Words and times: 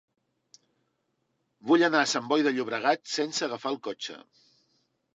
Vull 1.71 1.87
anar 1.89 2.03
a 2.05 2.09
Sant 2.15 2.27
Boi 2.33 2.49
de 2.49 2.57
Llobregat 2.57 3.15
sense 3.21 3.49
agafar 3.51 3.75
el 3.77 3.83
cotxe. 3.91 4.21